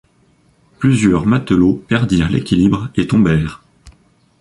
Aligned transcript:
Plusieurs 0.79 1.27
matelots 1.27 1.75
perdirent 1.87 2.27
l’équilibre 2.31 2.89
et 2.95 3.05
tombèrent. 3.05 3.61